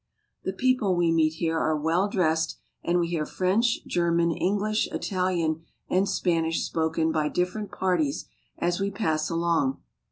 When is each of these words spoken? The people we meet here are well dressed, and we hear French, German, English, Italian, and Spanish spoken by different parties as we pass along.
The 0.43 0.51
people 0.53 0.95
we 0.95 1.11
meet 1.11 1.33
here 1.33 1.59
are 1.59 1.77
well 1.77 2.07
dressed, 2.09 2.57
and 2.83 2.99
we 2.99 3.09
hear 3.09 3.23
French, 3.27 3.85
German, 3.85 4.31
English, 4.31 4.87
Italian, 4.91 5.61
and 5.91 6.09
Spanish 6.09 6.65
spoken 6.65 7.11
by 7.11 7.29
different 7.29 7.71
parties 7.71 8.25
as 8.57 8.79
we 8.79 8.89
pass 8.89 9.29
along. 9.29 9.79